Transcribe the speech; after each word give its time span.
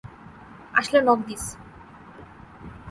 আসলে 0.73 0.99
knock 1.01 1.19
this. 1.27 1.43